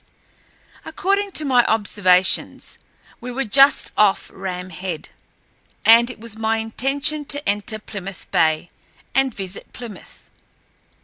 According 0.83 1.33
to 1.33 1.45
my 1.45 1.63
observations, 1.67 2.79
we 3.19 3.31
were 3.31 3.45
just 3.45 3.91
off 3.95 4.31
Ram 4.33 4.71
Head, 4.71 5.09
and 5.85 6.09
it 6.09 6.19
was 6.19 6.35
my 6.35 6.57
intention 6.57 7.23
to 7.25 7.47
enter 7.47 7.77
Plymouth 7.77 8.25
Bay 8.31 8.71
and 9.13 9.31
visit 9.31 9.71
Plymouth. 9.73 10.23